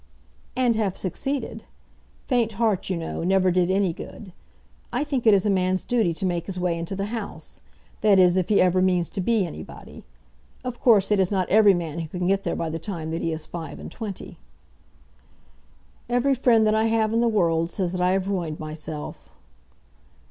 "And 0.55 0.75
have 0.77 0.97
succeeded. 0.97 1.63
Faint 2.25 2.53
heart, 2.53 2.89
you 2.89 2.97
know, 2.97 3.23
never 3.23 3.51
did 3.51 3.69
any 3.69 3.93
good. 3.93 4.33
I 4.91 5.03
think 5.03 5.27
it 5.27 5.33
is 5.35 5.45
a 5.45 5.49
man's 5.51 5.83
duty 5.83 6.11
to 6.15 6.25
make 6.25 6.47
his 6.47 6.59
way 6.59 6.75
into 6.75 6.95
the 6.95 7.05
House; 7.13 7.61
that 8.01 8.17
is, 8.17 8.35
if 8.35 8.49
he 8.49 8.59
ever 8.59 8.81
means 8.81 9.09
to 9.09 9.21
be 9.21 9.45
anybody. 9.45 10.03
Of 10.63 10.79
course 10.79 11.11
it 11.11 11.19
is 11.19 11.29
not 11.29 11.47
every 11.49 11.75
man 11.75 11.99
who 11.99 12.07
can 12.07 12.25
get 12.25 12.41
there 12.41 12.55
by 12.55 12.71
the 12.71 12.79
time 12.79 13.11
that 13.11 13.21
he 13.21 13.31
is 13.31 13.45
five 13.45 13.77
and 13.77 13.91
twenty." 13.91 14.39
"Every 16.09 16.33
friend 16.33 16.65
that 16.65 16.73
I 16.73 16.85
have 16.85 17.13
in 17.13 17.21
the 17.21 17.27
world 17.27 17.69
says 17.69 17.91
that 17.91 18.01
I 18.01 18.13
have 18.13 18.27
ruined 18.27 18.59
myself." 18.59 19.29